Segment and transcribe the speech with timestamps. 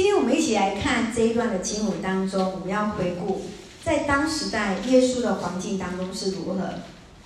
[0.00, 3.42] 今天我们一起来看这一段的经文当中，我们要回顾
[3.84, 6.70] 在当时代耶稣的环境当中是如何，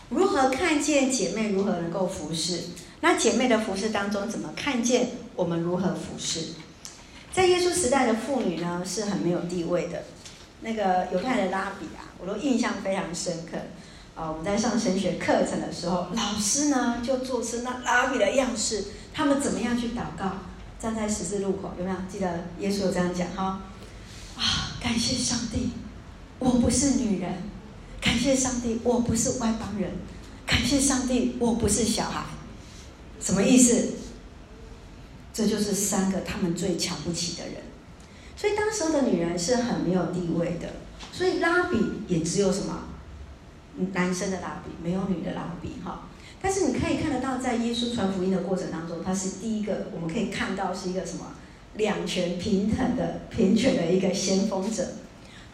[0.08, 2.63] 如何看见姐妹如何能够服侍。
[3.00, 6.47] 那姐妹的服侍当中，怎么看见我们如何服侍？
[7.33, 10.02] 在耶稣时代的妇女呢，是很没有地位的。
[10.62, 13.56] 那个犹太的拉比啊，我都印象非常深刻。
[14.16, 20.38] 啊，我们在上神学课程的时候，老师呢就做出那拉比的样式，他们怎么样去祷告？
[20.80, 23.27] 站在十字路口，有没有记得耶稣有这样讲？
[23.30, 23.61] 哈，
[24.37, 24.42] 啊，
[24.80, 25.70] 感谢上帝，
[26.38, 27.30] 我不是女人；
[28.01, 29.91] 感谢上帝，我不是外邦人；
[30.46, 32.24] 感谢上帝，我不是小孩。
[33.20, 33.95] 什么意思？
[35.32, 37.56] 这就是三个他们最瞧不起的人。
[38.37, 40.68] 所以当时候的女人是很没有地位的，
[41.10, 42.82] 所以拉比也只有什么？
[43.93, 46.02] 男生的拉比，没有女的拉比，哈。
[46.41, 51.34] 但是你可以看得到，在耶稣传福音的过程当中，他是第一个，我们可以看到是一个什么
[51.74, 54.87] 两权平等的平权的一个先锋者。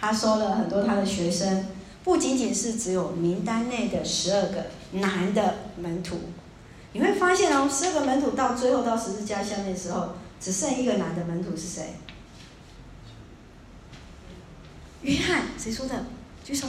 [0.01, 1.67] 他收了很多他的学生，
[2.03, 6.19] 不仅仅是只有名单内的十二个男的门徒。
[6.93, 11.95] 你会发现哦，十二个门徒到最后到十字架下面的时候，只剩一个男的门徒是谁？
[15.03, 16.07] 约翰，谁说的？
[16.43, 16.67] 举手。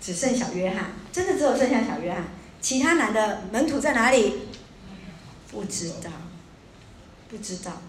[0.00, 2.24] 只剩小约翰，真的只有剩下小约翰，
[2.60, 4.34] 其他男的门徒在哪里？
[5.50, 6.10] 不知道，
[7.28, 7.80] 不知道。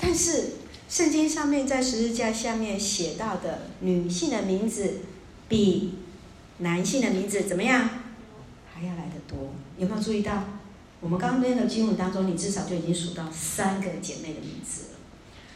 [0.00, 0.54] 但是
[0.88, 5.00] 圣经上面在十字架下面写到的女性的名字，
[5.48, 5.98] 比
[6.58, 7.88] 男性的名字怎么样？
[8.74, 9.52] 还要来得多。
[9.78, 10.44] 有没有注意到？
[11.00, 14.98] 我们刚刚念的经文当中，你至少就已经数到三个姐妹的名字了。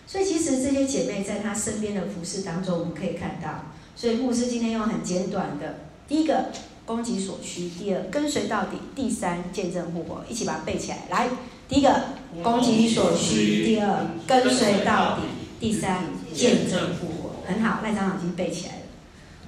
[0.07, 3.74] 所以其实这些姐妹在她身边的服侍当中，我们可以看到。
[3.97, 6.51] 所以牧师今天用很简短的，第一个
[6.85, 11.07] 供给所需，第二跟随到底，第三见证复活，一起把它背起来。
[11.11, 11.29] 来，
[11.69, 12.05] 第一个
[12.43, 15.23] 供给所需，第二跟随到底，
[15.61, 18.81] 第三见证复活，很好，赖长老已经背起来了。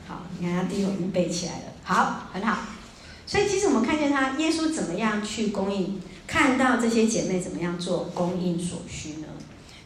[0.07, 2.59] 好，你看他第一个已经背起来了，好，很好。
[3.27, 9.27] 所以其实我们看见他耶稣怎么样去供应，看到这些姐妹怎么样做供应所需呢？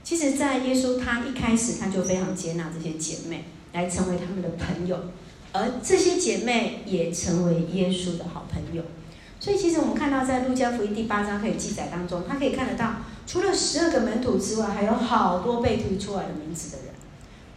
[0.04, 3.44] 其实，在耶稣他一开始他就非常接纳这些姐妹。
[3.72, 4.98] 来成为他们的朋友，
[5.52, 8.82] 而这些姐妹也成为耶稣的好朋友。
[9.38, 16.94] 所以，其实我们看到在路加福音第八章可以记载当中，他可以看得到，除了十二个门徒之外，还有好多被提出来的名字的人。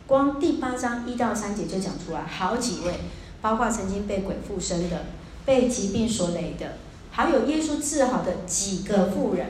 [0.07, 2.94] 光第八章一到三节就讲出来好几位，
[3.41, 5.06] 包括曾经被鬼附身的、
[5.46, 6.78] 被疾病所累的，
[7.12, 9.47] 还有耶稣治好的几个妇人，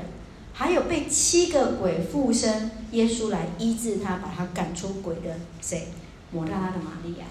[0.53, 5.89] 还有被七个鬼附身，耶稣来医治他，把他赶出鬼的谁？
[6.33, 7.25] 摩大拉的玛利亚，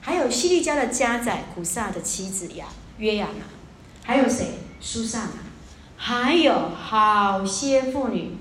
[0.00, 2.66] 还有西利家的家宰古萨的妻子呀
[2.98, 3.44] 约亚拿，
[4.04, 4.58] 还有谁？
[4.80, 5.32] 苏萨拿，
[5.96, 8.36] 还有好些妇女。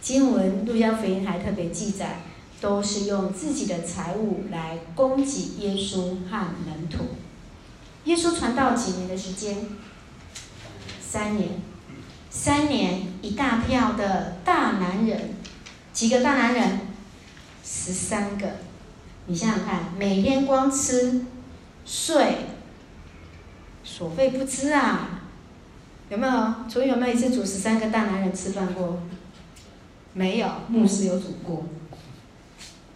[0.00, 2.22] 经文路加福音还特别记载，
[2.58, 7.04] 都是用自己的财物来供给耶稣和门徒。
[8.04, 9.58] 耶稣传道几年的时间？
[11.06, 11.60] 三年。
[12.30, 15.34] 三年，一大票的大男人，
[15.92, 16.80] 几个大男人？
[17.62, 18.46] 十三个。
[19.30, 21.24] 你想想看，每天光吃、
[21.86, 22.38] 睡、
[23.84, 25.20] 所费不知啊，
[26.08, 26.54] 有没有？
[26.68, 29.00] 所以有没有一次煮十三个大男人吃饭过？
[30.14, 31.64] 没有，牧师有煮过。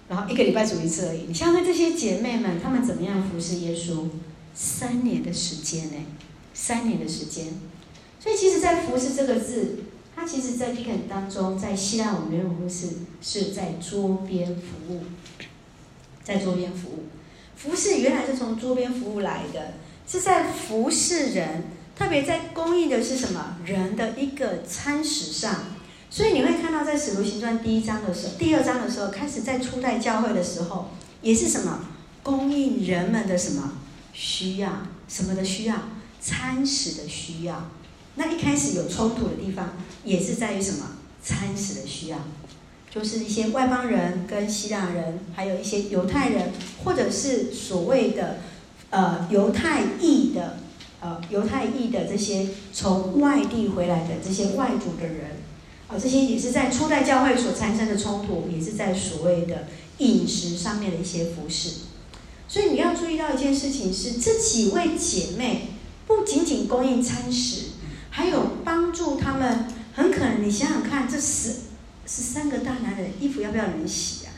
[0.09, 1.27] 然后一个礼拜煮一次而已。
[1.29, 4.09] 你想想看这些姐妹们，她们怎么样服侍耶稣？
[4.53, 6.05] 三年的时间呢？
[6.53, 7.47] 三年的时间。
[8.19, 9.85] 所以其实，在服侍这个字，
[10.17, 12.89] 它其实，在 Deacon 当中，在希腊文原文是
[13.23, 15.03] 是在桌边服务。
[16.25, 17.05] 在桌边服务，
[17.55, 19.75] 服侍原来是从桌边服务来的，
[20.09, 21.65] 是在服侍人，
[21.95, 23.59] 特别在供应的是什么？
[23.65, 25.67] 人的一个餐食上。
[26.11, 30.91] 所以你会看到，在使徒行传第一章的时候，第二章的时候，开始在初代教会的时候，
[31.21, 31.81] 也是什么？
[32.23, 33.73] 供应人们的什么
[34.13, 34.83] 需要？
[35.09, 35.77] 什么的需要？
[36.21, 37.69] 餐食的需要。
[38.15, 39.75] 那一开始有冲突的地方，
[40.05, 40.87] 也是在于什么？
[41.23, 42.19] 餐食的需要。
[42.95, 46.53] 就是一些外邦人跟希腊人，还有一些犹太人，
[46.85, 48.39] 或者是所谓的
[48.91, 50.59] 呃犹太裔的
[51.01, 55.43] 呃犹太裔的这些从外地回来的这些外族的人，
[55.89, 59.67] 啊、这些也是在初代教会所产生的冲突，也是在所谓的
[59.99, 61.71] 饮食上面的一些服饰。
[62.47, 65.71] 所以你要注意到一件事情是，这几位姐妹
[66.07, 67.71] 不仅仅供应餐食，
[68.11, 69.67] 还有帮助他们。
[69.97, 71.55] 很可能你想想看，这十。
[72.07, 74.33] 是三个大男人衣服要不要人洗啊？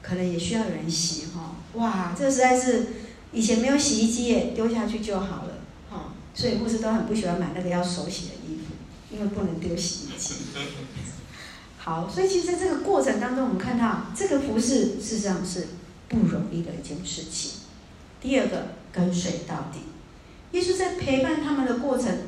[0.00, 1.56] 可能也需要人洗哈。
[1.74, 2.88] 哇，这实在是
[3.32, 5.60] 以前没有洗衣机耶，丢下去就好了
[5.90, 6.14] 哈。
[6.34, 8.74] 所以牧师都很不喜欢买那个要手洗的衣服，
[9.14, 10.34] 因为不能丢洗衣机。
[11.78, 15.68] 好，所以其实在这个过程当中，我们看到这个服侍事实上是
[16.08, 17.60] 不容易的一件事情。
[18.20, 19.80] 第二个，跟随到底。
[20.52, 22.18] 耶稣在陪伴他们的过程，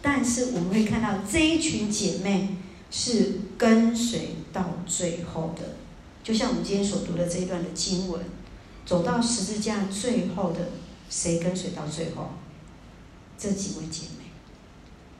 [0.00, 2.56] 但是我们会看到这一群姐妹
[2.90, 5.62] 是跟随到最后的，
[6.22, 8.20] 就像我们今天所读的这一段的经文，
[8.86, 10.68] 走到十字架最后的，
[11.08, 12.30] 谁跟随到最后？
[13.36, 14.24] 这几位姐妹，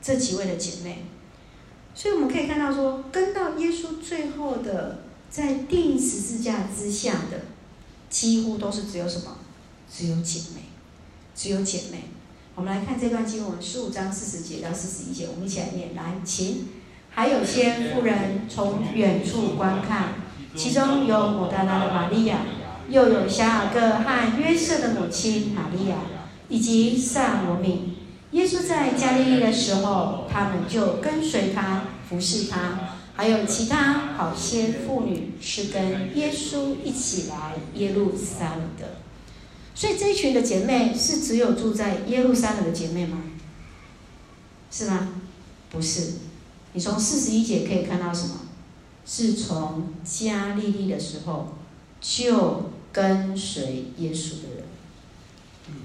[0.01, 1.05] 这几位的姐妹。
[1.93, 4.99] 所以我们可以看到说，跟到耶稣最后的，
[5.29, 7.41] 在钉十字架之下的，
[8.09, 9.37] 几乎都是只有什么？
[9.91, 10.61] 只有姐妹，
[11.35, 12.05] 只有姐妹。
[12.55, 15.93] 我们来看这段经文，十五章四十节到四十一节，我们一起来念。
[15.95, 16.67] 来，请。
[17.15, 20.15] 还有些妇人从远处观看，
[20.53, 22.39] 其中有抹大拉的玛利亚，
[22.89, 25.95] 又有小雅各和约瑟的母亲玛利亚，
[26.49, 27.95] 以及撒罗米。
[28.31, 32.79] 耶稣在加利利的时候，他们就跟随他，服侍他。
[33.15, 38.97] 还有其他好些妇女是跟耶稣一起来耶路撒冷的。
[39.73, 43.19] 所以这一群的姐妹是只有住在耶路撒冷的姐妹吗？
[44.69, 45.07] 是吗？
[45.71, 46.15] 不是。
[46.75, 48.41] 你从四十一节可以看到什么？
[49.07, 51.53] 是从加利利的时候
[52.01, 54.63] 就跟随耶稣的人，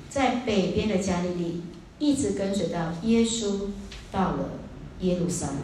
[0.08, 1.62] 在北边的加利利
[1.98, 3.68] 一直跟随到耶稣
[4.10, 4.52] 到了
[5.00, 5.56] 耶路撒冷。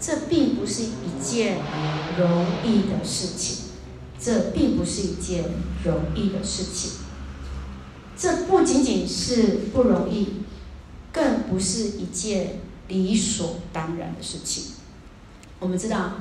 [0.00, 1.58] 这并不是一件
[2.18, 3.66] 容易的事情，
[4.18, 5.44] 这并不是一件
[5.84, 6.92] 容易的事情。
[8.16, 10.42] 这不仅仅是不容易，
[11.12, 14.74] 更不是一件理所当然的事情。
[15.58, 16.12] 我们知道，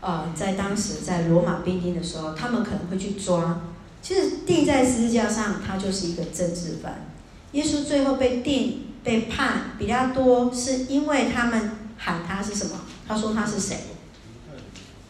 [0.00, 3.60] 呃，在当时在罗马兵丁的时候，他们可能会去抓。
[4.02, 7.06] 其实钉在十字架上，他就是一个政治犯。
[7.52, 12.80] 耶稣最后被钉、被判，比较多是因为他们喊他是什么？
[13.06, 13.76] 他说他是谁？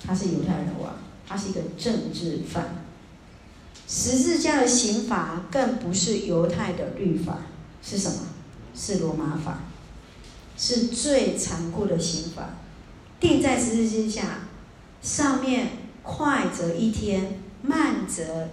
[0.04, 0.94] 他是犹太人王，
[1.26, 2.84] 他是一个政治犯。
[3.86, 7.38] 十字架的刑罚更不是犹太的律法，
[7.82, 8.18] 是什么？
[8.74, 9.60] 是罗马法，
[10.60, 12.50] 是最残酷的刑罚。
[13.18, 14.28] 钉在十字架下
[15.00, 15.68] 上面，
[16.02, 18.48] 快则一天，慢则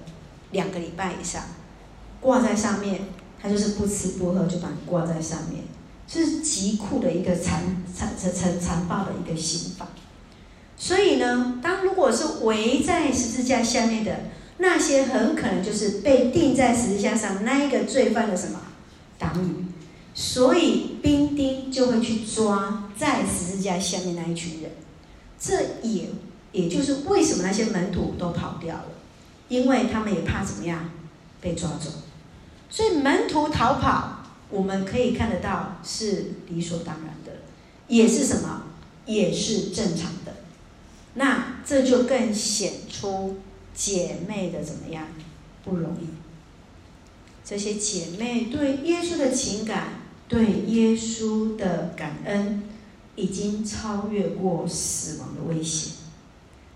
[0.51, 1.43] 两个礼拜以上。
[2.21, 3.01] 挂在上面，
[3.41, 5.65] 他就是不吃不喝就把你挂在上面，
[6.07, 9.89] 这是极酷的一个残残残残暴的一个刑罚。
[10.77, 14.15] 所以呢，当如果是围在十字架下面的。
[14.59, 18.59] 那些很可能就是被钉在十字架上那一个罪犯的什么
[19.19, 19.66] 党羽，
[20.19, 24.71] 所以兵丁就会去抓在十字架下面那一群人。
[25.39, 26.09] 这也
[26.51, 28.89] 也就是为什么那些门徒都跑掉了，
[29.47, 30.89] 因为他们也怕怎么样
[31.39, 31.91] 被抓走。
[32.67, 37.43] 所以门徒逃跑，我们可以看得到是理所当然的，
[37.87, 38.63] 也是什么，
[39.05, 40.37] 也是正常的。
[41.13, 43.37] 那这就更显出。
[43.75, 45.05] 姐妹的怎么样？
[45.63, 46.07] 不容易。
[47.45, 49.96] 这些姐妹对耶稣的情感，
[50.27, 52.63] 对耶稣的感恩，
[53.15, 55.93] 已经超越过死亡的危险。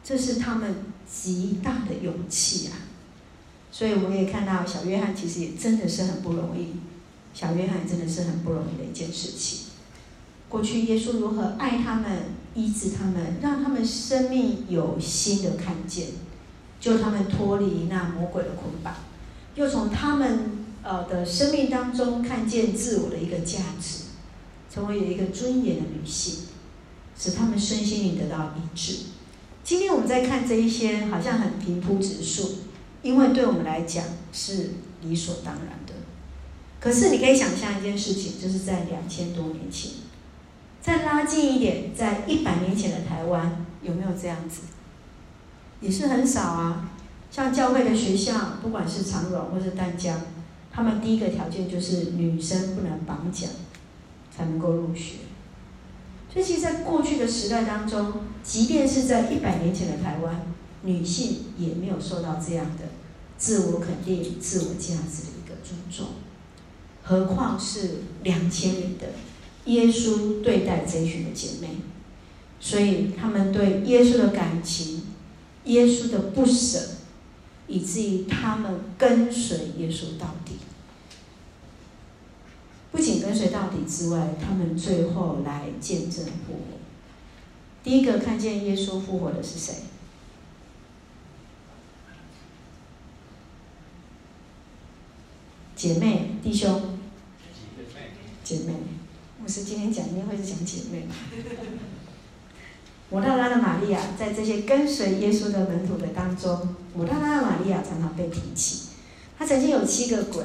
[0.04, 0.76] 这是他们
[1.10, 2.74] 极大的勇气啊！
[3.72, 6.76] 所以我们也看到小约翰其实也真的是很不容易。
[7.34, 9.68] 小约翰真的是很不容易的一件事情。
[10.50, 12.12] 过去耶稣如何爱他们、
[12.56, 16.08] 医治他们，让他们生命有新的看见。
[16.80, 18.96] 救他们脱离那魔鬼的捆绑，
[19.54, 24.06] 又从他们呃的生命当中看见自我的一个价值，
[24.70, 26.48] 成为有一个尊严的女性，
[27.18, 29.06] 使他们身心灵得到一致。
[29.64, 32.56] 今天我们在看这一些，好像很平铺直述，
[33.04, 34.72] 因为对我们来讲是
[35.02, 35.94] 理所当然的。
[36.80, 39.92] 可是你可以想象一件事情，就是在两千多年前，
[40.82, 44.62] 再拉近一点，在一百年前的台湾，有没有这样子？
[45.80, 46.90] 也是很少啊，
[47.30, 50.20] 像教会的学校，不管是长荣或是淡江，
[50.72, 53.48] 他们第一个条件就是女生不能绑脚，
[54.36, 55.16] 才能够入学。
[56.34, 60.46] 所以，其实，在过去的时代当中，即便是在一百年前的台湾，
[60.84, 62.86] 女性也没有受到这样的
[63.38, 66.08] 自我肯定、自我价值的一个尊重，
[67.04, 69.08] 何况是两千年的
[69.66, 71.68] 耶稣对待这群的姐妹，
[72.60, 75.02] 所以他们对耶稣的感情。
[75.66, 76.80] 耶稣的不舍，
[77.68, 80.34] 以至于他们跟随耶稣到。
[83.32, 86.60] 跟随到底之外，他们最后来见证复活。
[87.82, 89.74] 第一个看见耶稣复活的是谁？
[95.78, 97.00] 姐妹、弟兄、
[98.44, 98.74] 姐妹。
[99.42, 101.08] 我是今天讲，一定会是讲姐妹。
[103.10, 108.90] 抹大拉的玛利亚在这些跟随耶稣的门徒的当中，抹大拉的玛利亚常常被提起。
[109.40, 110.44] 她曾经有七个鬼，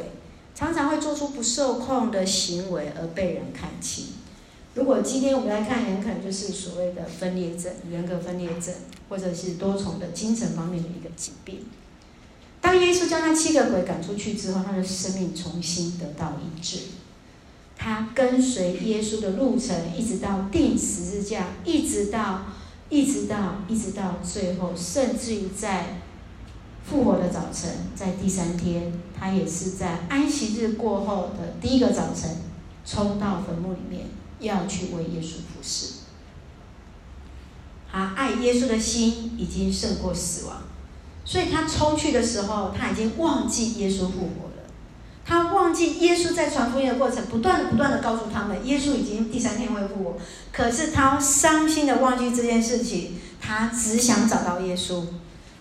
[0.57, 4.07] 常常会做出不受控的行为而被人看轻。
[4.75, 8.75] 如果今天我们来看，很可能就是所谓的分裂症、人格分裂症，
[9.11, 11.67] 或者是多重的精神方面的一个疾病。
[12.63, 16.79] 当耶稣将那七个鬼赶出去之后，他的生命重新得到医治。
[17.77, 22.47] 他跟随耶稣的路程，一直到钉十字架，一直到，
[22.89, 26.01] 一直到，一直到最后，甚至于在
[26.89, 32.31] 复活的早晨，在第三天，他也是在安息日过后的第一个早晨，
[32.85, 34.07] 冲到坟墓里面，
[34.39, 35.95] 要去为耶稣服侍。
[37.91, 40.59] 他爱耶稣的心已经胜过死亡，
[41.25, 44.63] 所以他冲去的时候，他已经忘记耶稣复活了。
[45.25, 50.17] 他忘记耶稣在传福音的过程，不断、不断的告诉他们，耶稣已经第三天会复活。
[50.53, 55.03] 可是他伤心的忘记这件事情，他只想找到耶稣，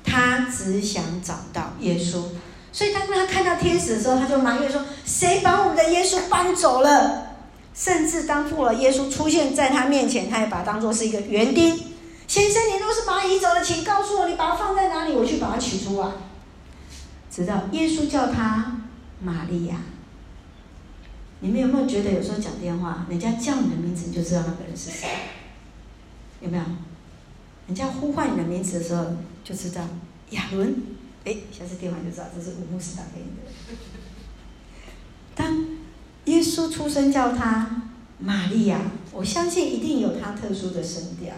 [0.06, 2.24] 他只想找到耶稣。
[2.72, 7.38] 所以当他看到天使的时候，他就埋怨说：“谁把我们的耶稣搬走了？”
[7.74, 11.76] 甚至当复活耶稣出现在他面前，他也把他当作是一个园丁。
[12.28, 16.08] 先生，你若是把他移走了，请告诉我，你把它放在哪里，我去把它取出来。
[17.30, 18.82] 直到耶稣叫他。
[19.22, 19.78] 玛利亚，
[21.40, 25.08] 你们有没有觉得有时候讲电话，人家叫你的名字，你就知道那个人是谁？
[26.42, 26.64] 有没有？
[27.66, 29.06] 人家呼唤你的名字的时候，
[29.46, 29.88] 就知道
[30.32, 30.76] 亚伦。
[31.24, 33.80] 哎，下次电话就知道这是五牧师打给你的。
[35.34, 35.66] 当
[36.26, 38.80] 耶稣出声叫他玛利亚，
[39.12, 41.36] 我相信一定有他特殊的声调。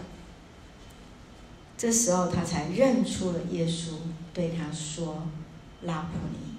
[1.78, 3.96] 这时候他才认出了耶稣，
[4.34, 5.28] 对他说
[5.84, 6.56] ：“拉普尼。”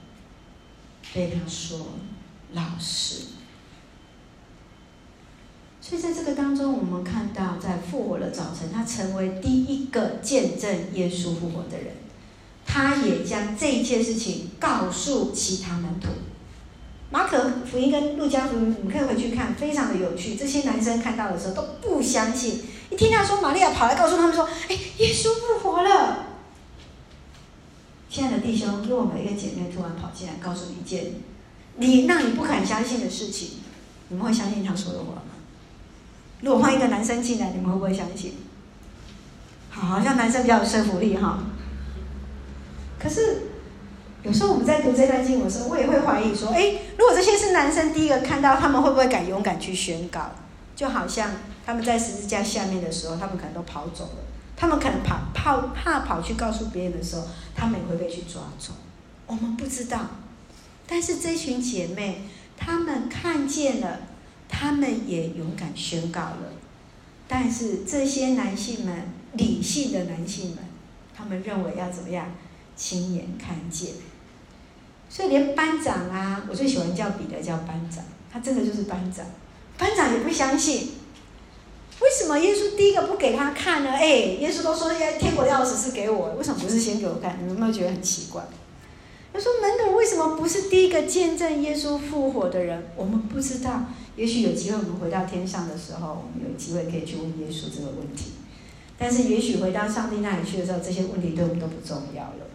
[1.12, 1.86] 对他说
[2.52, 3.24] ：“老师。”
[5.88, 11.94] 所以在这个当中，我们看到，在复活的早晨，他成为第一个见证耶稣复活的人。
[12.66, 16.08] 他也将这一件事情告诉其他门徒。
[17.10, 20.34] 马可福音跟路加福音，你们可以回去看，非常的有趣。
[20.34, 26.26] 这些男生看到的时候都不相信，一听他说玛利亚跑来告诉他们说：“哎，耶稣复活了。”
[28.12, 31.14] 亲爱的弟兄，如果每一个姐妹突然跑进来告诉你一件
[31.76, 33.52] 你让你不敢相信的事情，
[34.08, 35.22] 你们会相信她说的话吗？
[36.40, 38.34] 如果换一个男生进来，你们会不会相信？
[39.70, 41.38] 好，好像男生比较有说服力哈。
[42.98, 43.42] 可是
[44.22, 50.30] 有时候我们在读这段经文的时候，我也会怀疑说：哎，如果这些是男生第一个看到，他们会不会敢勇敢去宣告？
[50.74, 51.30] 就好像
[51.66, 54.24] 他们在十字架下面的时候，他们可能都跑走了。
[54.56, 57.22] 他们可能跑跑怕跑去告诉别人的时候，
[57.54, 58.72] 他们也会被去抓走。
[59.26, 60.00] 我们不知道，
[60.86, 64.00] 但是这群姐妹，她们看见了，
[64.48, 66.52] 他们也勇敢宣告了。
[67.28, 70.58] 但是这些男性们，理性的男性们，
[71.14, 72.26] 他们认为要怎么样？
[72.74, 73.90] 亲眼看见。
[75.10, 79.26] 所以连班长啊，我最喜欢叫彼得叫班长，他真的就是班长。
[79.76, 80.92] 班长也不相信。
[82.00, 83.90] 为什么耶稣第一个不给他看呢？
[83.90, 87.36] 哎，耶稣都说耶天国的钥匙是给我，为什么不是先给我看？
[87.40, 88.42] 你们有没有觉得很奇怪？
[89.32, 92.86] 他说门徒为什么不是第一个见证耶稣复活的人？
[92.94, 93.86] 我们不知道。
[94.18, 98.32] 也许有机会，我们回到天上的时候，我们有机会可以去问耶稣这个问题。
[98.98, 102.48] 但是，也许回到上帝那里去的时候，这些问题对我们都不重要了。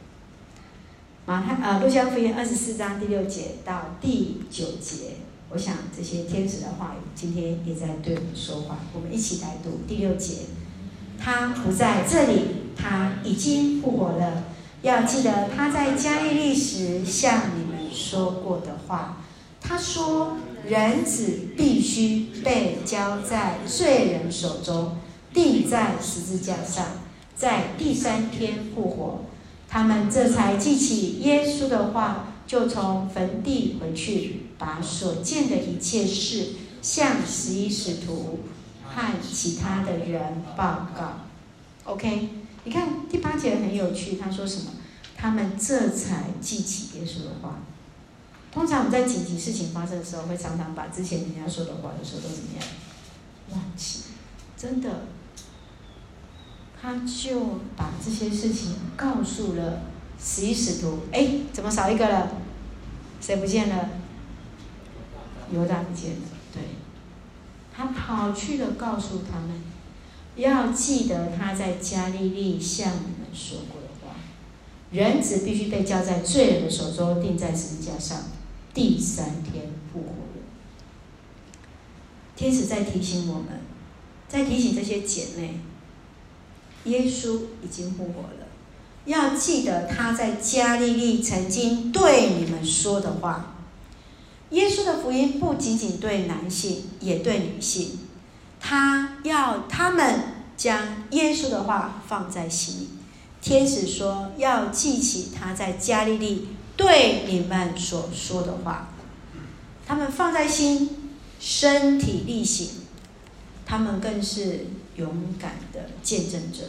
[1.25, 5.15] 马太呃，路加福音二十四章第六节到第九节。
[5.51, 8.79] 我想这些天使的话语，今天也在对我们说话。
[8.93, 10.39] 我们一起来读第六节。
[11.17, 12.41] 他不在这里，
[12.75, 14.43] 他已经复活了。
[14.81, 19.23] 要记得他在加利利时向你们说过的话。
[19.61, 20.35] 他说
[20.67, 24.97] ：“人子必须被交在罪人手中，
[25.33, 26.85] 钉在十字架上，
[27.35, 29.25] 在第三天复活。”
[29.69, 32.27] 他们这才记起耶稣的话。
[32.45, 36.49] 就从坟地回去，把所见的一切事
[36.81, 38.41] 向十一使徒
[38.83, 41.21] 和其他的人报告。
[41.85, 42.29] OK，
[42.65, 44.71] 你看第八节很有趣，他说什么？
[45.15, 47.59] 他们这才记起耶稣的话。
[48.53, 52.67] 通常我们在紧急事情发生的时候，会常常把之前人家说的话，有时候都怎么样？
[53.49, 54.01] 忘记。
[54.55, 55.07] 真的，
[56.79, 59.81] 他就把这些事情告诉了。
[60.25, 62.31] 十一使徒，哎，怎么少一个了？
[63.19, 63.89] 谁不见了？
[65.51, 66.21] 犹大不见了。
[66.53, 66.61] 对，
[67.75, 69.61] 他跑去了，告诉他们，
[70.35, 74.15] 要记得他在加利利向你们说过的话：
[74.91, 78.19] 人子必须被交在罪人的手中，钉在十字架上，
[78.73, 80.43] 第三天复活了。
[82.35, 83.61] 天使在提醒我们，
[84.27, 85.59] 在提醒这些姐妹，
[86.85, 88.47] 耶稣已经复活了。
[89.05, 93.55] 要记得他在加利利曾经对你们说的话。
[94.49, 97.99] 耶稣的福音不仅仅对男性，也对女性。
[98.59, 100.21] 他要他们
[100.55, 102.89] 将耶稣的话放在心里。
[103.41, 108.89] 天使说要记起他在加利利对你们所说的话。
[109.85, 112.69] 他们放在心，身体力行，
[113.65, 116.63] 他们更是勇敢的见证者。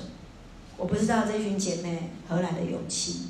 [0.77, 3.29] 我不知道这群姐妹何来的勇气，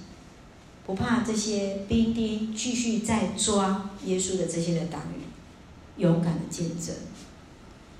[0.86, 6.94] 不怕这些兵丁继续在抓耶稣的这些的党羽，勇敢的见证。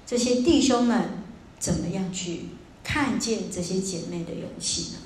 [0.06, 1.10] 这些弟兄们
[1.58, 2.46] 怎么样去
[2.82, 4.98] 看见这些姐妹的勇气呢？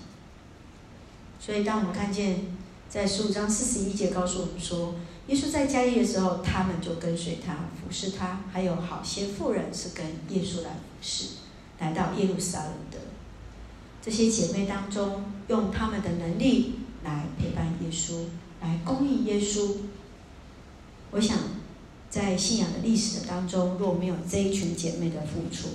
[1.40, 2.44] 所以，当我们看见
[2.88, 4.94] 在十五章四十一节告诉我们说，
[5.26, 11.26] 耶稣在加利的时候，他们就跟随他，服侍他，还有好些妇人是跟耶稣来服侍，
[11.78, 12.96] 来到耶路撒冷的。
[14.02, 18.24] 这些姐妹当中，用他们的能力来陪伴耶稣，
[18.62, 19.76] 来供应耶稣。
[21.10, 21.36] 我想，
[22.08, 25.68] 在信仰的历史的当中，若没有这一群姐妹的付出，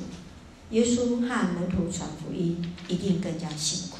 [0.72, 3.98] 耶稣和门徒传福音一定更加辛苦。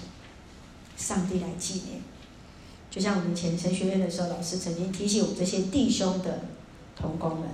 [0.98, 2.02] 上帝来纪念，
[2.94, 6.42] 就像我们以前神学院的时候，老师曾经提醒我们这些弟兄的
[6.96, 7.50] 同工们，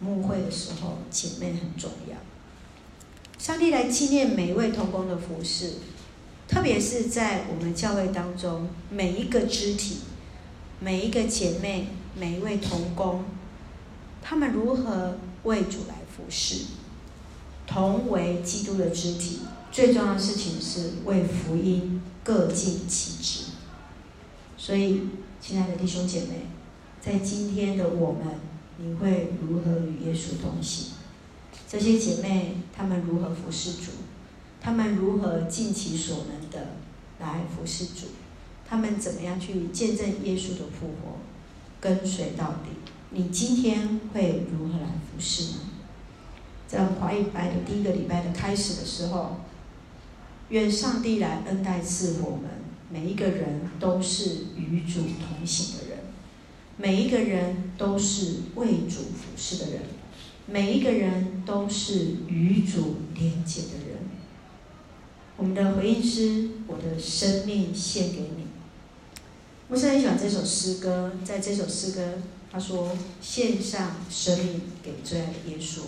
[0.00, 2.16] 牧会的时候，姐妹很重要。
[3.38, 5.74] 上帝来纪念每一位同工的服饰，
[6.48, 9.98] 特别是在我们教会当中，每一个肢体，
[10.80, 13.24] 每一个姐妹，每一位同工，
[14.20, 16.64] 他们如何为主来服侍，
[17.68, 23.43] 同为基督的肢体，最重要的事情是为福音各尽其职。
[24.64, 25.02] 所以，
[25.42, 26.46] 亲爱的弟兄姐妹，
[26.98, 28.24] 在今天的我们，
[28.78, 30.92] 你会如何与耶稣同行？
[31.68, 33.90] 这些姐妹，她们如何服侍主？
[34.62, 36.76] 她们如何尽其所能的
[37.20, 38.06] 来服侍主？
[38.66, 41.18] 她们怎么样去见证耶稣的复活，
[41.78, 42.70] 跟随到底？
[43.10, 45.58] 你今天会如何来服侍呢？
[46.66, 49.36] 在我们华语班的第一个礼拜的开始的时候，
[50.48, 52.48] 愿上帝来恩待赐我们，
[52.94, 55.98] 每一个人都是与主同行的人，
[56.76, 59.80] 每一个人都是为主服侍的人。
[60.46, 63.98] 每一个人都是与主连结的人。
[65.36, 68.46] 我们的回应诗，我的生命献给你。
[69.66, 72.18] 我是很喜欢这首诗歌，在这首诗歌，
[72.52, 75.80] 他说：献上生命给最爱的耶稣，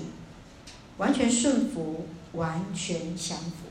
[0.96, 3.68] 完全顺服，完全降服。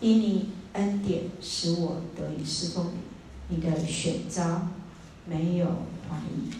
[0.00, 2.92] 因你恩典使我得以侍奉
[3.48, 4.68] 你，你的选召
[5.26, 5.66] 没有
[6.08, 6.50] 怀疑。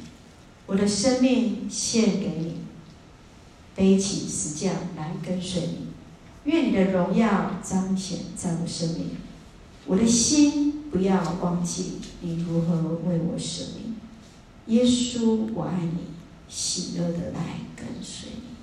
[0.66, 2.68] 我的生命献给你。
[3.76, 5.86] 背起十架来跟随你，
[6.42, 9.10] 愿你的荣耀彰显在我生命。
[9.86, 12.74] 我的心不要忘记你如何
[13.06, 13.94] 为我舍命。
[14.66, 16.08] 耶稣，我爱你，
[16.48, 18.56] 喜乐的来跟随你。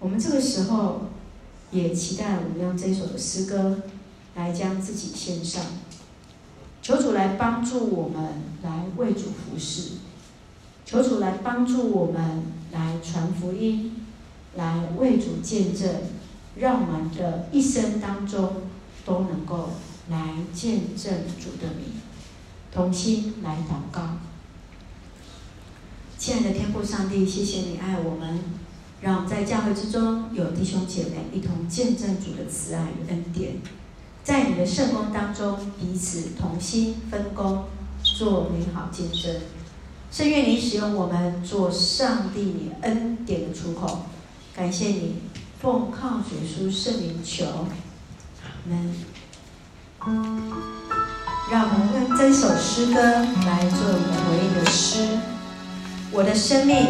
[0.00, 1.02] 我们这个时候
[1.70, 3.82] 也期待我们用这首的诗歌
[4.34, 5.64] 来将自己献上，
[6.82, 9.92] 求主来帮助我们来为主服侍，
[10.84, 12.56] 求主来帮助我们。
[12.72, 13.94] 来传福音，
[14.56, 15.88] 来为主见证，
[16.56, 18.54] 让我们的一生当中
[19.06, 19.70] 都能够
[20.10, 22.02] 来见证主的名，
[22.70, 24.18] 同心来祷告。
[26.18, 28.40] 亲爱的天父上帝，谢谢你爱我们，
[29.06, 33.58] 让我们在教会之中有弟兄姐妹一同见证主的慈爱与恩典，
[34.24, 37.66] 在你的圣工当中彼此同心分工，
[38.02, 39.36] 做美好见证。
[40.10, 44.06] 圣愿你使用我们做上帝你恩典的出口，
[44.56, 45.18] 感谢你，
[45.62, 47.44] 奉靠主耶稣圣名求，
[48.42, 48.92] 阿门。
[51.48, 55.16] 让我们用这首诗歌来做我们回应的诗，
[56.10, 56.88] 我的生命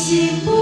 [0.00, 0.59] 幸福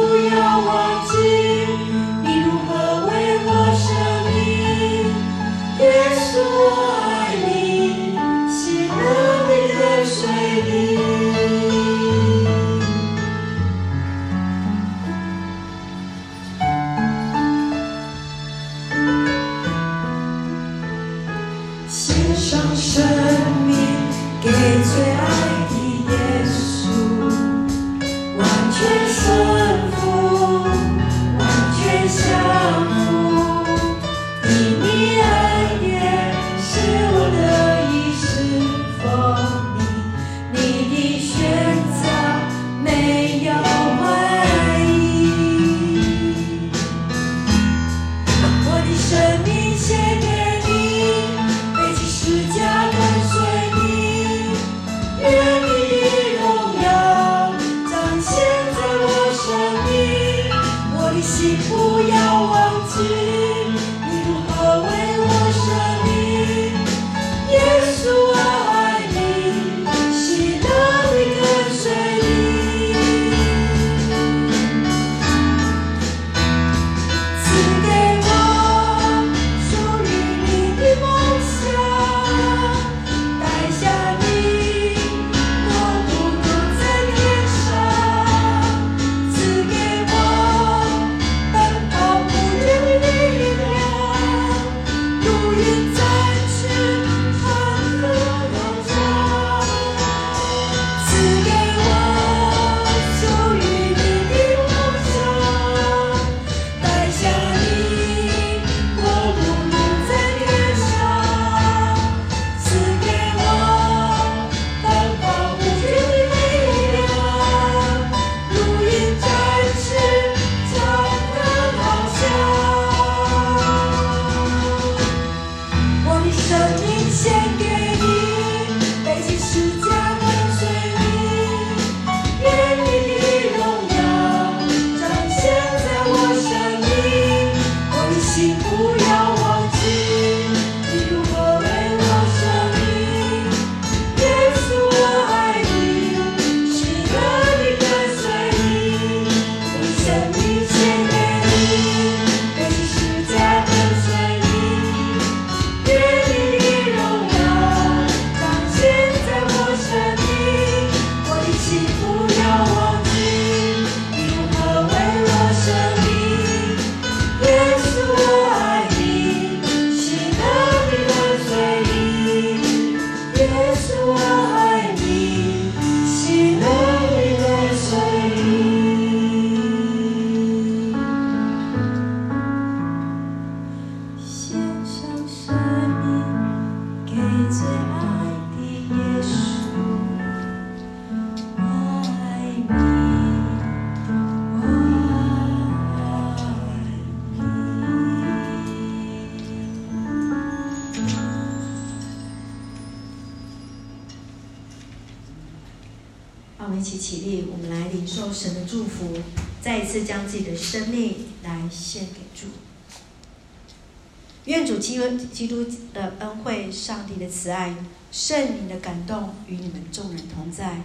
[215.32, 217.74] 基督的恩惠、上帝的慈爱、
[218.11, 220.82] 圣灵的感动与你们众人同在，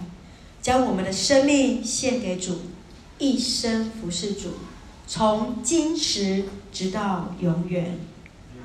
[0.62, 2.60] 将我们的生命献给主，
[3.18, 4.54] 一生服侍主，
[5.06, 7.98] 从今时直到永远。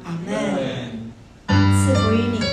[0.03, 1.11] 阿门。
[1.47, 2.48] 赐福于你。